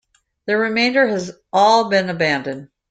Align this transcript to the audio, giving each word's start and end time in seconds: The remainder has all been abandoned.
The 0.47 0.57
remainder 0.57 1.07
has 1.07 1.31
all 1.53 1.91
been 1.91 2.09
abandoned. 2.09 2.69